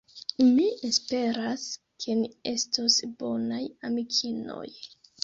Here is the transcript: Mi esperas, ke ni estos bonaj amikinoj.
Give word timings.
Mi 0.43 0.63
esperas, 0.87 1.65
ke 2.05 2.15
ni 2.21 2.31
estos 2.53 2.97
bonaj 3.21 3.61
amikinoj. 3.91 4.65